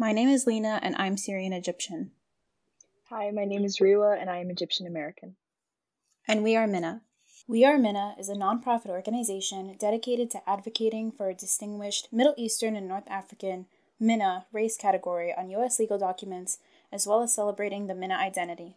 [0.00, 2.12] My name is Lena, and I'm Syrian Egyptian.
[3.10, 5.36] Hi, my name is Riwa, and I am Egyptian American.
[6.26, 7.02] And we are MENA.
[7.46, 12.76] We Are MENA is a nonprofit organization dedicated to advocating for a distinguished Middle Eastern
[12.76, 13.66] and North African
[14.00, 15.78] MENA race category on U.S.
[15.78, 16.60] legal documents,
[16.90, 18.76] as well as celebrating the MENA identity.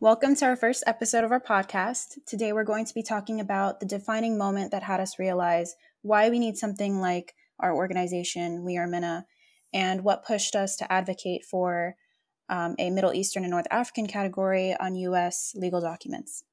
[0.00, 2.18] Welcome to our first episode of our podcast.
[2.26, 6.28] Today we're going to be talking about the defining moment that had us realize why
[6.30, 9.26] we need something like our organization, We Are MENA,
[9.72, 11.96] and what pushed us to advocate for
[12.48, 16.44] um, a Middle Eastern and North African category on US legal documents.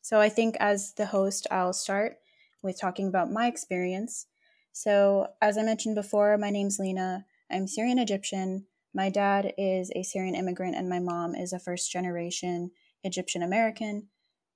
[0.00, 2.16] So I think as the host, I'll start
[2.62, 4.26] with talking about my experience.
[4.72, 7.26] So, as I mentioned before, my name's Lena.
[7.50, 8.66] I'm Syrian Egyptian.
[8.94, 12.70] My dad is a Syrian immigrant, and my mom is a first generation
[13.04, 14.08] Egyptian American.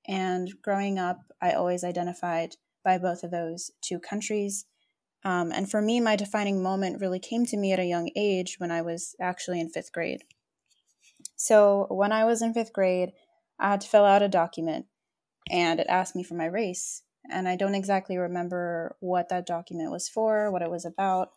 [0.06, 4.66] And growing up, I always identified by both of those two countries.
[5.25, 8.57] Um, and for me, my defining moment really came to me at a young age
[8.59, 10.23] when I was actually in fifth grade.
[11.35, 13.13] So, when I was in fifth grade,
[13.59, 14.87] I had to fill out a document
[15.51, 17.02] and it asked me for my race.
[17.29, 21.30] And I don't exactly remember what that document was for, what it was about.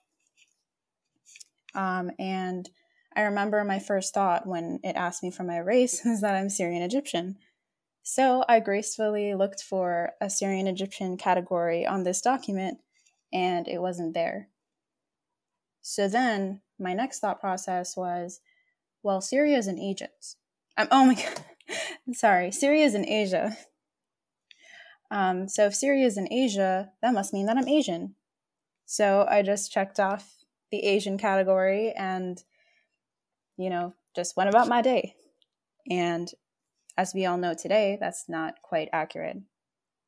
[1.74, 2.70] Um, and
[3.16, 6.50] I remember my first thought when it asked me for my race is that I'm
[6.50, 7.38] Syrian Egyptian.
[8.04, 12.80] So I gracefully looked for a Syrian Egyptian category on this document
[13.34, 14.50] and it wasn't there.
[15.82, 18.42] So then my next thought process was,
[19.04, 20.36] well, Syria's in Egypt.
[20.78, 21.44] Um, oh my God.
[22.14, 23.58] Sorry, Syria is in Asia.
[25.12, 28.16] Um, so if Syria's in Asia, that must mean that I'm Asian.
[28.86, 30.36] So I just checked off
[30.72, 32.44] the Asian category and,
[33.58, 35.16] you know, just went about my day.
[35.90, 36.32] And
[36.98, 39.38] as we all know today, that's not quite accurate.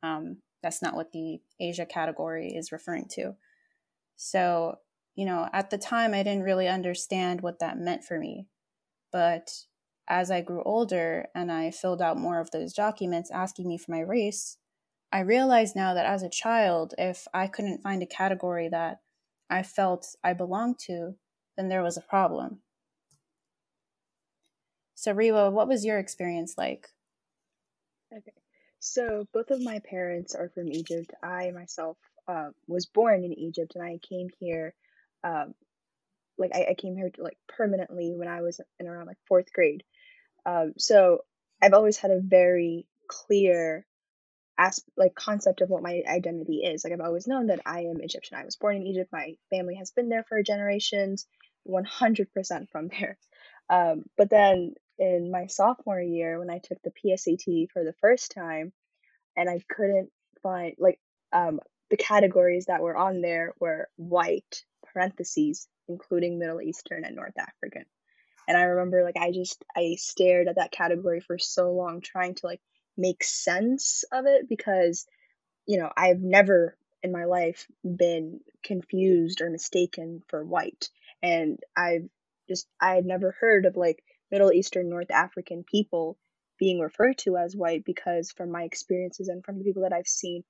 [0.04, 3.36] Um, that's not what the Asia category is referring to.
[4.16, 4.78] So,
[5.16, 8.48] you know, at the time, I didn't really understand what that meant for me.
[9.12, 9.52] But
[10.08, 13.92] as I grew older and I filled out more of those documents asking me for
[13.92, 14.58] my race,
[15.12, 19.02] I realized now that as a child, if I couldn't find a category that
[19.50, 21.16] I felt I belonged to,
[21.58, 22.62] then there was a problem.
[24.96, 26.90] So, Riwa, what was your experience like?
[28.12, 28.41] Okay.
[28.82, 31.14] So both of my parents are from Egypt.
[31.24, 31.98] I myself
[32.28, 34.74] uh, was born in Egypt, and I came here,
[35.24, 35.54] um,
[36.40, 39.84] like I, I came here like permanently when I was in around like fourth grade.
[40.48, 41.20] Um, so
[41.62, 43.86] I've always had a very clear
[44.98, 46.84] like concept of what my identity is.
[46.84, 48.38] Like I've always known that I am Egyptian.
[48.38, 49.12] I was born in Egypt.
[49.12, 51.28] My family has been there for generations,
[51.64, 53.18] one hundred percent from there.
[53.70, 58.32] Um, but then in my sophomore year when I took the PSAT for the first
[58.32, 58.72] time
[59.36, 60.10] and I couldn't
[60.44, 61.00] find like
[61.34, 61.60] um
[61.90, 64.64] the categories that were on there were white
[64.94, 67.86] parentheses including Middle Eastern and North African.
[68.48, 72.36] And I remember like I just I stared at that category for so long trying
[72.36, 72.62] to like
[72.98, 75.06] make sense of it because
[75.68, 80.90] you know, I've never in my life been confused or mistaken for white
[81.22, 82.10] and I've
[82.48, 86.18] just I had never heard of like Middle Eastern North African people
[86.60, 90.08] being referred to as white because from my experiences and from the people that I've
[90.08, 90.44] seen,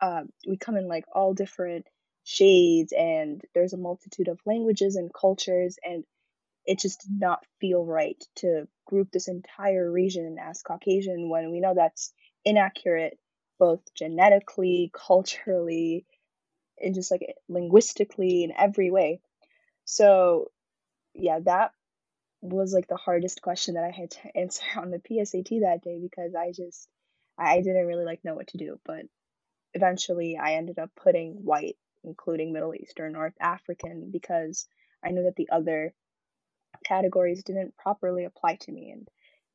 [0.00, 1.86] uh, we come in like all different
[2.24, 6.04] shades and there's a multitude of languages and cultures and
[6.66, 11.60] it just did not feel right to group this entire region as Caucasian when we
[11.60, 12.12] know that's
[12.44, 13.18] inaccurate
[13.58, 16.04] both genetically, culturally,
[16.80, 19.20] and just like linguistically in every way.
[19.84, 20.50] So,
[21.14, 21.70] yeah, that
[22.40, 25.98] was like the hardest question that I had to answer on the PSAT that day
[26.00, 26.88] because I just
[27.38, 29.02] I didn't really like know what to do, but
[29.74, 34.66] eventually I ended up putting white, including Middle Eastern, North African, because
[35.04, 35.92] I knew that the other
[36.84, 38.90] categories didn't properly apply to me.
[38.90, 39.08] And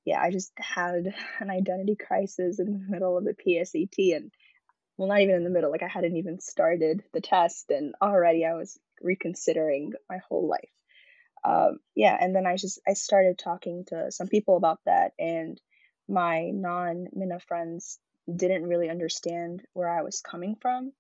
[0.06, 4.32] yeah, I just had an identity crisis in the middle of the PSAT and
[4.98, 8.46] well, not even in the middle, like I hadn't even started the test and already
[8.46, 10.70] I was reconsidering my whole life
[11.44, 15.60] um, yeah and then i just i started talking to some people about that and
[16.08, 18.00] my non-MENA friends
[18.34, 20.92] didn't really understand where i was coming from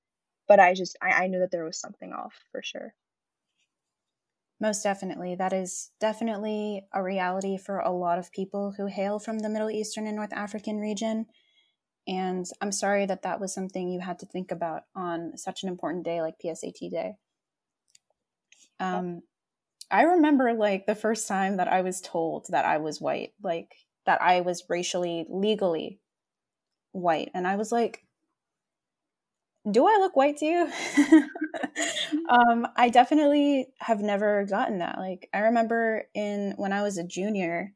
[0.47, 2.93] but i just I, I knew that there was something off for sure.
[4.59, 5.33] Most definitely.
[5.33, 9.71] That is definitely a reality for a lot of people who hail from the middle
[9.71, 11.25] eastern and north african region
[12.07, 15.69] and i'm sorry that that was something you had to think about on such an
[15.69, 17.15] important day like psat day.
[18.79, 19.21] Um,
[19.91, 23.75] I remember like the first time that I was told that I was white, like
[24.05, 25.99] that I was racially, legally
[26.91, 27.29] white.
[27.33, 28.03] And I was like,
[29.69, 30.71] do I look white to you?
[32.29, 34.97] um, I definitely have never gotten that.
[34.97, 37.73] Like, I remember in when I was a junior,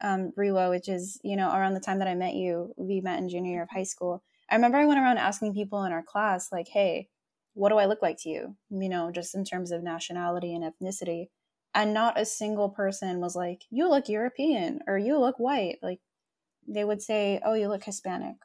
[0.00, 3.18] um, Rewa, which is, you know, around the time that I met you, we met
[3.18, 4.22] in junior year of high school.
[4.48, 7.08] I remember I went around asking people in our class, like, hey,
[7.54, 8.56] what do I look like to you?
[8.70, 11.28] You know, just in terms of nationality and ethnicity.
[11.74, 15.78] And not a single person was like, you look European or you look white.
[15.82, 16.00] Like,
[16.68, 18.36] they would say, oh, you look Hispanic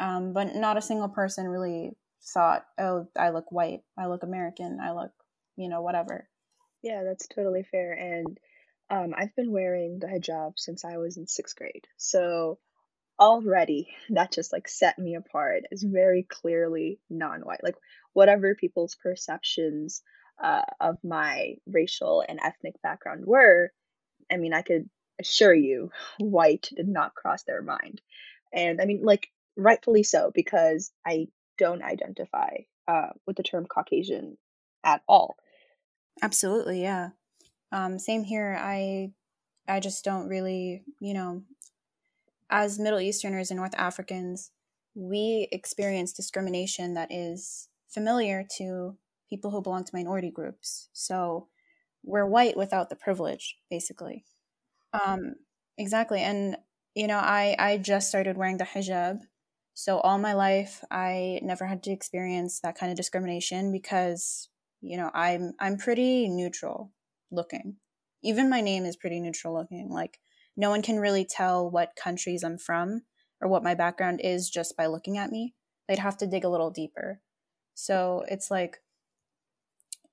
[0.00, 1.92] um, but not a single person really
[2.32, 5.12] thought, oh, I look white, I look American, I look,
[5.56, 6.26] you know, whatever.
[6.82, 7.92] Yeah, that's totally fair.
[7.92, 8.38] And
[8.88, 11.86] um, I've been wearing the hijab since I was in sixth grade.
[11.98, 12.58] So
[13.18, 17.62] already that just like set me apart as very clearly non white.
[17.62, 17.76] Like,
[18.14, 20.02] whatever people's perceptions
[20.42, 23.72] uh, of my racial and ethnic background were,
[24.30, 24.88] I mean, I could
[25.20, 28.00] assure you, white did not cross their mind.
[28.52, 31.28] And I mean, like, rightfully so because I
[31.58, 32.50] don't identify
[32.88, 34.38] uh, with the term Caucasian
[34.84, 35.36] at all.
[36.22, 37.10] Absolutely, yeah.
[37.72, 38.58] Um, same here.
[38.58, 39.12] I
[39.68, 41.42] I just don't really, you know,
[42.50, 44.50] as Middle Easterners and North Africans,
[44.94, 48.96] we experience discrimination that is familiar to
[49.30, 50.88] people who belong to minority groups.
[50.92, 51.48] So
[52.02, 54.24] we're white without the privilege, basically.
[54.92, 55.36] Um,
[55.78, 56.20] exactly.
[56.20, 56.56] And
[56.94, 59.20] you know, I I just started wearing the hijab
[59.80, 64.50] so all my life, I never had to experience that kind of discrimination because,
[64.82, 66.92] you know, I'm I'm pretty neutral
[67.30, 67.76] looking.
[68.22, 69.88] Even my name is pretty neutral looking.
[69.88, 70.18] Like
[70.54, 73.04] no one can really tell what countries I'm from
[73.40, 75.54] or what my background is just by looking at me.
[75.88, 77.22] They'd have to dig a little deeper.
[77.74, 78.82] So it's like,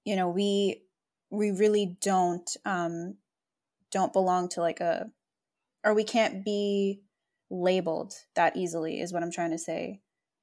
[0.08, 0.84] you know, we
[1.30, 3.16] we really don't um
[3.92, 5.10] don't belong to like a
[5.84, 7.02] or we can't be
[7.50, 10.02] labeled that easily is what i'm trying to say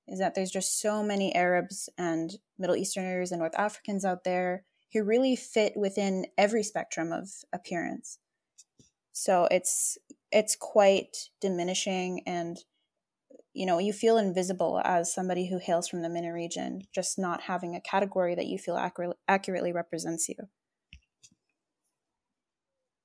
[0.08, 4.64] is that there's just so many arabs and middle easterners and north africans out there
[4.94, 8.18] who really fit within every spectrum of appearance.
[9.12, 9.98] So it's
[10.30, 12.56] it's quite diminishing and
[13.54, 17.42] you know you feel invisible as somebody who hails from the MENA region just not
[17.42, 20.36] having a category that you feel accurate, accurately represents you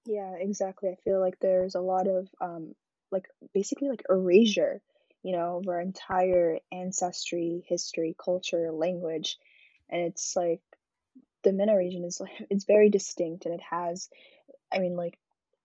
[0.05, 2.73] yeah exactly i feel like there's a lot of um,
[3.11, 4.81] like basically like erasure,
[5.23, 9.37] you know, of our entire ancestry, history, culture, language.
[9.89, 10.61] And it's like
[11.43, 14.09] the MENA region is like it's very distinct and it has
[14.73, 15.17] I mean like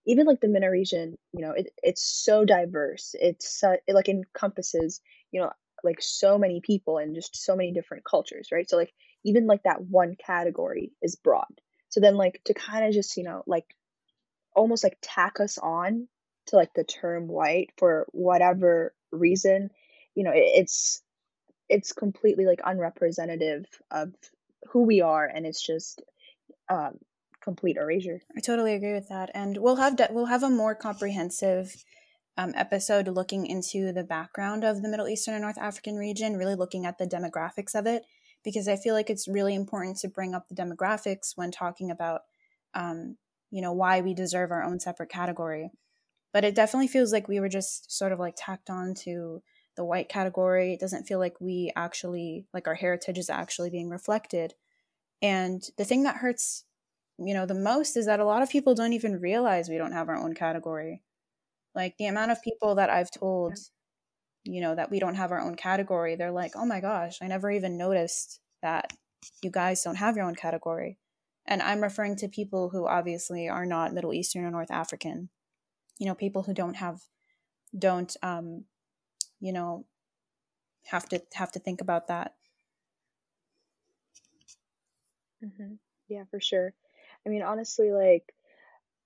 [0.06, 3.14] even like the MENA region, you know, it, it's so diverse.
[3.18, 5.50] It's uh, it like encompasses, you know,
[5.82, 8.68] like so many people and just so many different cultures, right?
[8.68, 8.92] So like
[9.24, 11.60] even like that one category is broad.
[11.88, 13.66] So then like to kind of just, you know, like
[14.54, 16.08] almost like tack us on
[16.46, 19.70] to like the term white for whatever reason
[20.14, 21.02] you know it, it's
[21.68, 24.12] it's completely like unrepresentative of
[24.70, 26.02] who we are and it's just
[26.68, 26.98] um
[27.44, 30.74] complete erasure i totally agree with that and we'll have de- we'll have a more
[30.74, 31.84] comprehensive
[32.36, 36.54] um, episode looking into the background of the middle eastern and north african region really
[36.54, 38.04] looking at the demographics of it
[38.42, 42.22] because i feel like it's really important to bring up the demographics when talking about
[42.74, 43.16] um,
[43.50, 45.70] you know why we deserve our own separate category
[46.32, 49.40] but it definitely feels like we were just sort of like tacked on to
[49.76, 50.72] the white category.
[50.72, 54.54] It doesn't feel like we actually, like our heritage is actually being reflected.
[55.22, 56.64] And the thing that hurts,
[57.18, 59.92] you know, the most is that a lot of people don't even realize we don't
[59.92, 61.02] have our own category.
[61.74, 63.56] Like the amount of people that I've told,
[64.44, 67.26] you know, that we don't have our own category, they're like, oh my gosh, I
[67.26, 68.92] never even noticed that
[69.42, 70.98] you guys don't have your own category.
[71.46, 75.28] And I'm referring to people who obviously are not Middle Eastern or North African
[75.98, 77.00] you know people who don't have
[77.76, 78.64] don't um
[79.40, 79.84] you know
[80.86, 82.34] have to have to think about that
[85.44, 85.74] mm-hmm.
[86.08, 86.74] yeah for sure
[87.26, 88.32] i mean honestly like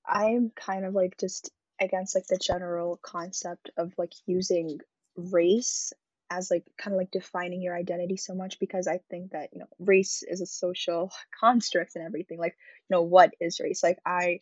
[0.07, 4.79] i'm kind of like just against like the general concept of like using
[5.17, 5.93] race
[6.31, 9.61] as like kind of like defining your identity so much because I think that you
[9.61, 11.11] know race is a social
[11.41, 12.39] construct and everything.
[12.39, 12.57] Like
[12.89, 13.83] you know what is race?
[13.83, 14.41] Like I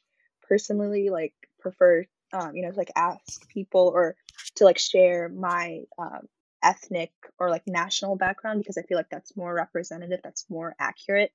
[0.48, 4.16] personally like prefer um, you know, like ask people or
[4.56, 6.26] to like share my um,
[6.62, 11.32] ethnic or like national background because I feel like that's more representative, that's more accurate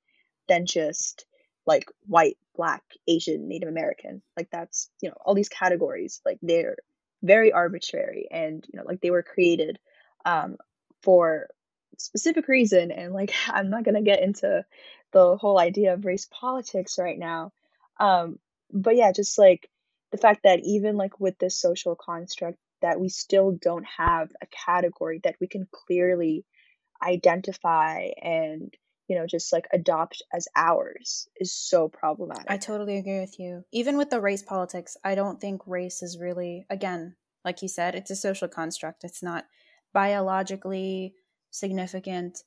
[0.50, 1.26] than just
[1.66, 4.22] like white, black, Asian, Native American.
[4.36, 6.78] Like that's, you know, all these categories, like they're
[7.22, 9.80] very arbitrary and, you know, like they were created
[10.26, 10.58] um,
[11.02, 11.48] for
[11.98, 12.92] specific reason.
[12.92, 14.66] And like, I'm not going to get into
[15.12, 17.52] the whole idea of race politics right now.
[18.00, 18.40] Um,
[18.72, 19.70] but yeah, just like
[20.12, 24.48] the fact that even like with this social construct that we still don't have a
[24.48, 26.44] category that we can clearly
[27.04, 28.74] identify and
[29.08, 33.64] you know just like adopt as ours is so problematic I totally agree with you.
[33.72, 37.16] Even with the race politics, I don't think race is really, again,
[37.46, 39.04] like you said, it's a social construct.
[39.04, 39.46] It's not
[39.94, 41.16] biologically
[41.50, 42.44] significant.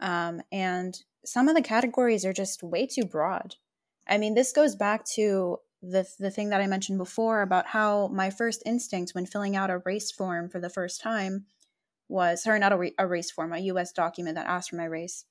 [0.00, 3.56] Um, and some of the categories are just way too broad.
[4.08, 8.08] I mean, this goes back to the, the thing that I mentioned before about how
[8.08, 11.46] my first instinct when filling out a race form for the first time
[12.08, 15.24] was, sorry, not a, a race form, a US document that asked for my race.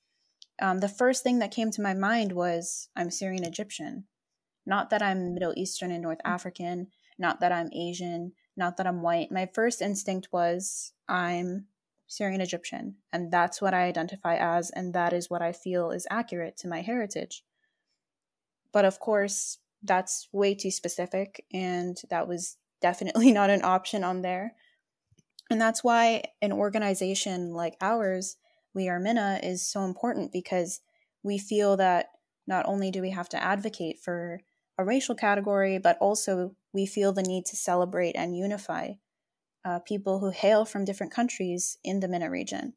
[0.60, 4.04] Um, the first thing that came to my mind was I'm Syrian Egyptian.
[4.66, 9.02] Not that I'm Middle Eastern and North African, not that I'm Asian, not that I'm
[9.02, 9.32] white.
[9.32, 11.66] My first instinct was I'm
[12.06, 16.06] Syrian Egyptian, and that's what I identify as, and that is what I feel is
[16.10, 17.42] accurate to my heritage.
[18.72, 24.22] But of course, that's way too specific, and that was definitely not an option on
[24.22, 24.54] there.
[25.50, 28.36] And that's why an organization like ours,
[28.74, 30.80] We Are MENA, is so important because
[31.22, 32.10] we feel that
[32.46, 34.40] not only do we have to advocate for
[34.78, 38.92] a racial category, but also we feel the need to celebrate and unify
[39.64, 42.74] uh, people who hail from different countries in the MENA region.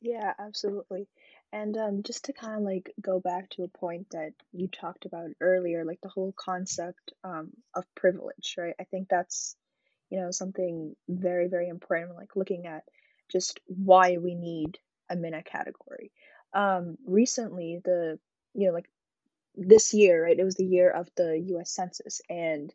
[0.00, 1.08] Yeah, absolutely.
[1.52, 5.06] And um, just to kind of like go back to a point that you talked
[5.06, 8.74] about earlier, like the whole concept um, of privilege, right?
[8.80, 9.56] I think that's,
[10.10, 12.82] you know, something very, very important, like looking at
[13.30, 14.78] just why we need
[15.10, 16.12] a MENA category.
[16.52, 18.18] Um, recently, the,
[18.54, 18.88] you know, like
[19.56, 20.38] this year, right?
[20.38, 22.72] It was the year of the US Census, and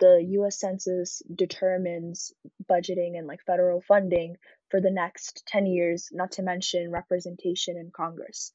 [0.00, 2.32] the US Census determines
[2.70, 4.36] budgeting and like federal funding
[4.70, 8.52] for the next 10 years, not to mention representation in Congress.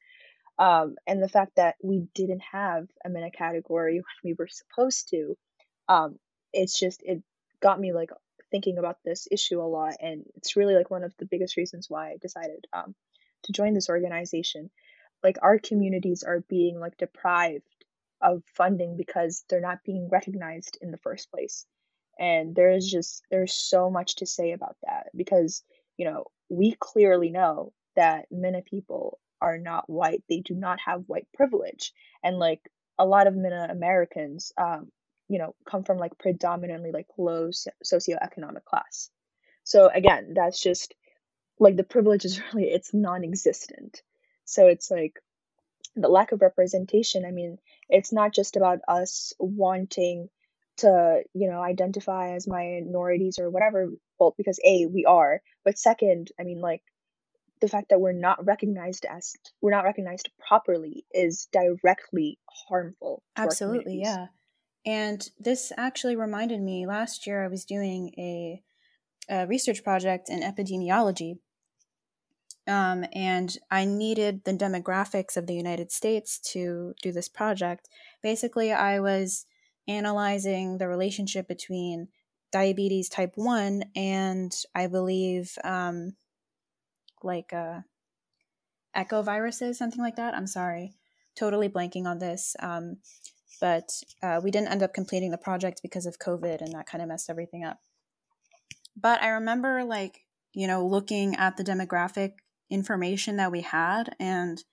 [0.59, 5.09] Um, and the fact that we didn't have a MENA category when we were supposed
[5.09, 5.35] to,
[5.89, 6.19] um,
[6.53, 7.23] it's just, it
[7.59, 8.11] got me like
[8.53, 9.95] thinking about this issue a lot.
[9.99, 12.93] And it's really like one of the biggest reasons why I decided um,
[13.43, 14.69] to join this organization.
[15.23, 17.63] Like our communities are being like deprived
[18.21, 21.65] of funding because they're not being recognized in the first place.
[22.19, 25.63] And there is just, there's so much to say about that because
[25.97, 30.23] you know, we clearly know that MENA people are not white.
[30.29, 31.93] They do not have white privilege.
[32.23, 32.61] And like
[32.97, 34.89] a lot of MENA Americans, um,
[35.27, 37.49] you know, come from like predominantly like low
[37.83, 39.09] socioeconomic class.
[39.63, 40.93] So again, that's just
[41.59, 44.01] like the privilege is really it's non-existent.
[44.45, 45.19] So it's like
[45.95, 47.25] the lack of representation.
[47.25, 47.57] I mean,
[47.89, 50.29] it's not just about us wanting
[50.77, 53.89] to you know identify as minorities or whatever
[54.19, 56.81] well because a we are but second i mean like
[57.61, 63.99] the fact that we're not recognized as we're not recognized properly is directly harmful absolutely
[64.01, 64.27] yeah
[64.85, 68.61] and this actually reminded me last year i was doing a,
[69.29, 71.37] a research project in epidemiology
[72.67, 77.89] um, and i needed the demographics of the united states to do this project
[78.21, 79.45] basically i was
[79.87, 82.07] analyzing the relationship between
[82.53, 86.15] diabetes type 1 and I believe um,
[87.21, 87.81] like uh,
[88.93, 90.35] echo viruses, something like that.
[90.35, 90.93] I'm sorry,
[91.35, 92.55] totally blanking on this.
[92.59, 92.97] Um,
[93.63, 97.01] but uh, we didn't end up completing the project because of COVID and that kind
[97.01, 97.79] of messed everything up.
[98.99, 102.33] But I remember, like, you know, looking at the demographic
[102.69, 104.63] information that we had and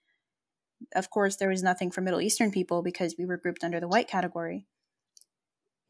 [0.96, 3.88] of course there was nothing for middle eastern people because we were grouped under the
[3.88, 4.64] white category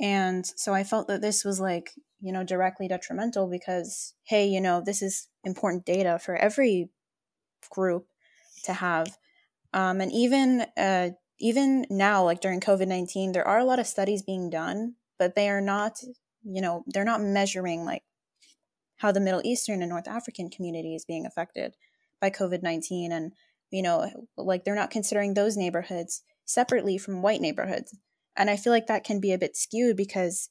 [0.00, 1.90] and so I felt that this was like,
[2.21, 6.88] you know, directly detrimental because, hey, you know, this is important data for every
[7.71, 8.07] group
[8.64, 9.19] to have.
[9.75, 13.87] Um, and even uh, even now, like during COVID nineteen, there are a lot of
[13.87, 16.00] studies being done, but they are not,
[16.44, 18.02] you know, they're not measuring like
[18.99, 21.75] how the Middle Eastern and North African community is being affected
[22.20, 23.32] by COVID nineteen, and
[23.70, 27.97] you know, like they're not considering those neighborhoods separately from white neighborhoods.
[28.37, 30.50] And I feel like that can be a bit skewed because,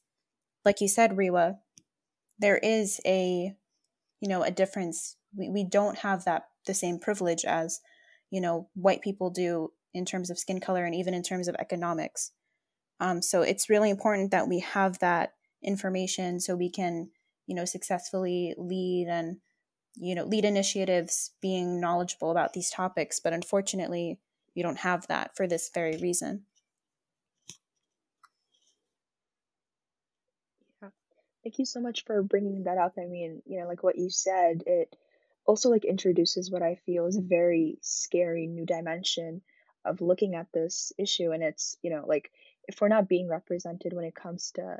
[0.64, 1.56] like you said, Rewa,
[2.38, 3.54] there is a,
[4.20, 5.16] you know, a difference.
[5.36, 7.80] We, we don't have that the same privilege as,
[8.30, 11.54] you know, white people do in terms of skin color and even in terms of
[11.56, 12.32] economics.
[13.00, 17.10] Um, so it's really important that we have that information so we can,
[17.46, 19.38] you know, successfully lead and,
[19.96, 23.20] you know, lead initiatives being knowledgeable about these topics.
[23.20, 24.18] But unfortunately,
[24.54, 26.44] we don't have that for this very reason.
[31.42, 32.94] Thank you so much for bringing that up.
[32.98, 34.94] I mean, you know, like what you said, it
[35.46, 39.40] also like introduces what I feel is a very scary new dimension
[39.84, 42.30] of looking at this issue and it's, you know, like
[42.68, 44.78] if we're not being represented when it comes to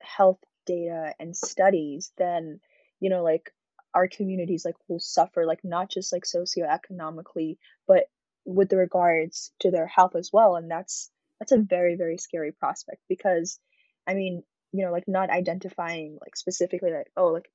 [0.00, 2.60] health data and studies, then,
[3.00, 3.52] you know, like
[3.94, 8.04] our communities like will suffer like not just like socioeconomically but
[8.44, 10.56] with the regards to their health as well.
[10.56, 13.58] And that's that's a very very scary prospect because
[14.06, 14.42] i mean
[14.72, 17.50] you know like not identifying like specifically like oh like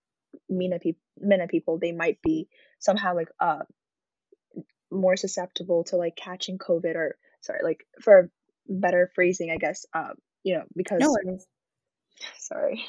[0.49, 2.47] MENA people MENA people they might be
[2.79, 3.59] somehow like uh
[4.93, 8.29] more susceptible to like catching COVID or sorry like for
[8.67, 11.45] better phrasing I guess um you know because no worries.
[12.37, 12.85] sorry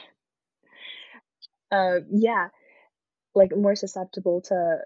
[1.72, 2.48] uh yeah
[3.34, 4.78] like more susceptible to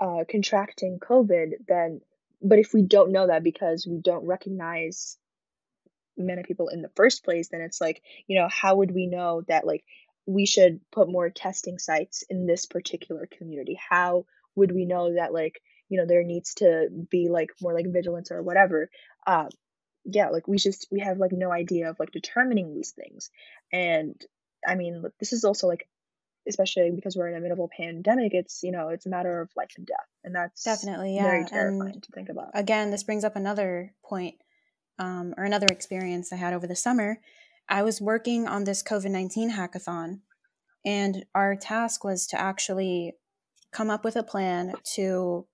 [0.00, 2.00] uh contracting COVID than
[2.40, 5.16] but if we don't know that because we don't recognize
[6.16, 9.42] many people in the first place then it's like you know how would we know
[9.48, 9.84] that like
[10.26, 15.32] we should put more testing sites in this particular community how would we know that
[15.32, 18.90] like you know there needs to be like more like vigilance or whatever
[19.26, 19.48] uh
[20.04, 23.30] yeah like we just we have like no idea of like determining these things.
[23.72, 24.20] And
[24.66, 25.88] i mean this is also like
[26.48, 29.40] especially because we're in the middle of a pandemic it's you know it's a matter
[29.40, 32.50] of life and death and that's definitely yeah very terrifying and to think about.
[32.54, 34.34] again this brings up another point
[34.98, 37.20] um, or another experience i had over the summer.
[37.68, 40.20] I was working on this covid-19 hackathon
[40.84, 43.12] and our task was to actually
[43.70, 45.46] come up with a plan to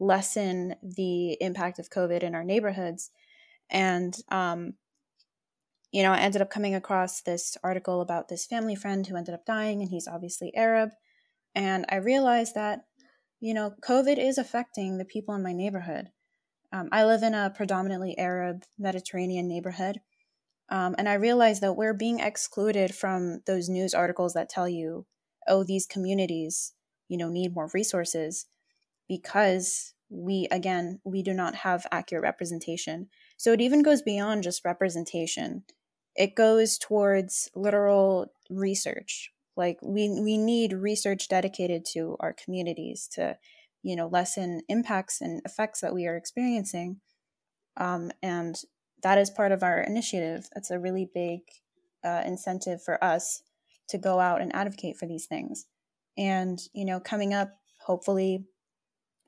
[0.00, 3.10] lessen the impact of COVID in our neighborhoods.
[3.70, 4.74] And, um,
[5.92, 9.34] you know, I ended up coming across this article about this family friend who ended
[9.34, 10.90] up dying, and he's obviously Arab.
[11.54, 12.80] And I realized that,
[13.40, 16.08] you know, COVID is affecting the people in my neighborhood.
[16.72, 20.00] Um, I live in a predominantly Arab Mediterranean neighborhood.
[20.68, 25.06] Um, and I realized that we're being excluded from those news articles that tell you,
[25.48, 26.72] oh, these communities,
[27.08, 28.46] you know, need more resources
[29.10, 33.08] because we, again, we do not have accurate representation.
[33.36, 35.64] So it even goes beyond just representation.
[36.14, 39.32] It goes towards literal research.
[39.56, 43.36] Like we we need research dedicated to our communities to,
[43.82, 47.00] you know, lessen impacts and effects that we are experiencing.
[47.76, 48.54] Um, and
[49.02, 50.48] that is part of our initiative.
[50.54, 51.40] That's a really big
[52.04, 53.42] uh, incentive for us
[53.88, 55.66] to go out and advocate for these things.
[56.16, 57.50] And, you know, coming up,
[57.84, 58.44] hopefully,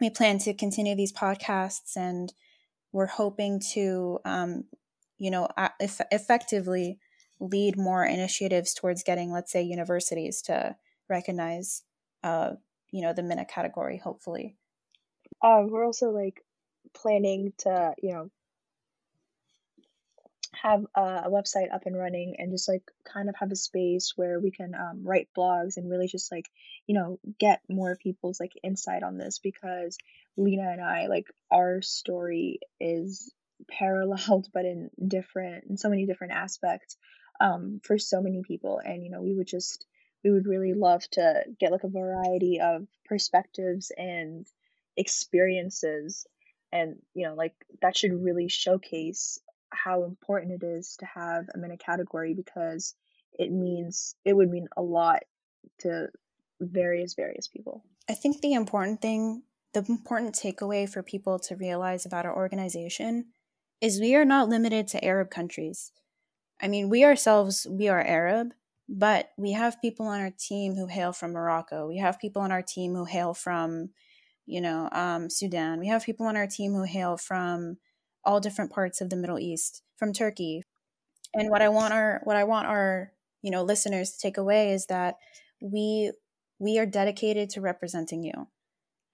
[0.03, 2.35] we plan to continue these podcasts and
[2.91, 4.65] we're hoping to, um,
[5.17, 6.99] you know, eff- effectively
[7.39, 10.77] lead more initiatives towards getting, let's say, universities to
[11.09, 11.85] recognize,
[12.25, 12.51] uh,
[12.91, 14.57] you know, the MENA category, hopefully.
[15.41, 16.45] Uh, we're also like
[16.95, 18.31] planning to, you know,
[20.55, 24.13] have a, a website up and running and just like kind of have a space
[24.17, 26.49] where we can um, write blogs and really just like
[26.87, 29.97] you know get more people's like insight on this because
[30.37, 33.33] lena and i like our story is
[33.71, 36.97] paralleled but in different in so many different aspects
[37.43, 38.81] um, for so many people.
[38.85, 39.87] And you know we would just
[40.25, 44.47] we would really love to get like a variety of perspectives and
[44.97, 46.27] experiences.
[46.73, 49.39] And you know like that should really showcase
[49.73, 52.95] how important it is to have a MENA category because
[53.33, 55.23] it means it would mean a lot
[55.81, 56.09] to
[56.61, 57.85] various various people.
[58.09, 63.27] I think the important thing, the important takeaway for people to realize about our organization
[63.81, 65.93] is we are not limited to Arab countries.
[66.61, 68.53] I mean, we ourselves, we are Arab,
[68.89, 71.89] but we have people on our team who hail from Morocco.
[71.89, 73.91] We have people on our team who hail from,
[74.47, 75.81] you know, um, Sudan.
[75.81, 77.79] We have people on our team who hail from
[78.25, 80.65] all different parts of the Middle East, from Turkey.
[81.35, 84.73] And what I want our what I want our, you know, listeners to take away
[84.73, 85.17] is that
[85.61, 86.13] we
[86.59, 88.49] we are dedicated to representing you.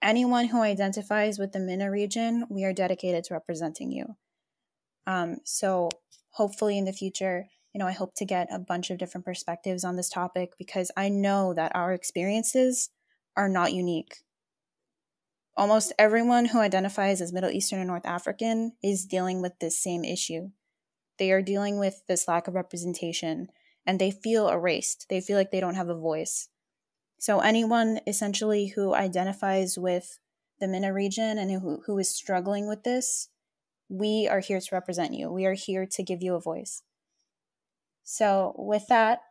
[0.02, 4.16] Anyone who identifies with the MENA region, we are dedicated to representing you.
[5.06, 5.90] Um, so
[6.30, 9.84] hopefully in the future, you know, I hope to get a bunch of different perspectives
[9.84, 12.90] on this topic because I know that our experiences
[13.36, 14.18] are not unique.
[15.58, 20.04] Almost everyone who identifies as Middle Eastern and North African is dealing with this same
[20.04, 20.50] issue.
[21.18, 23.48] They are dealing with this lack of representation
[23.84, 25.06] and they feel erased.
[25.10, 26.48] They feel like they don't have a voice.
[27.18, 30.20] So, anyone essentially who identifies with
[30.60, 33.28] the MENA region and who, who is struggling with this,
[33.88, 35.28] we are here to represent you.
[35.28, 36.84] We are here to give you a voice.
[38.04, 39.22] So, with that,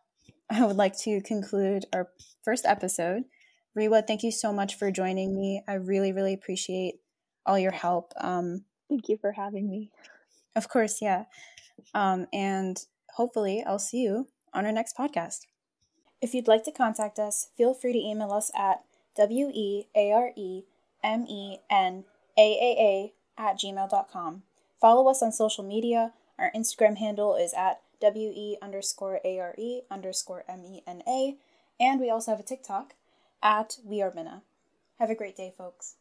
[0.50, 2.10] I would like to conclude our
[2.44, 3.24] first episode.
[3.78, 5.62] Rewa, thank you so much for joining me.
[5.68, 6.96] I really, really appreciate
[7.46, 8.12] all your help.
[8.20, 9.92] Um, thank you for having me.
[10.56, 11.26] Of course, yeah.
[11.94, 15.42] Um, and hopefully, I'll see you on our next podcast.
[16.24, 18.84] If you'd like to contact us, feel free to email us at
[19.16, 20.64] W E A R E
[21.04, 24.42] M E N A A A at gmail.com.
[24.82, 26.14] Follow us on social media.
[26.40, 31.04] Our Instagram handle is at W E underscore A R E underscore M E N
[31.08, 31.38] A.
[31.80, 32.96] And we also have a TikTok
[33.42, 34.44] at We Are MENA.
[35.00, 35.96] Have a great day, folks.